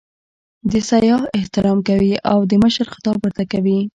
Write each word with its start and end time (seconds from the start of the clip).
د 0.71 0.73
سیاح 0.89 1.21
احترام 1.37 1.79
کوي 1.89 2.13
او 2.31 2.39
د 2.49 2.53
مشر 2.63 2.85
خطاب 2.93 3.17
ورته 3.21 3.43
کوي. 3.51 3.79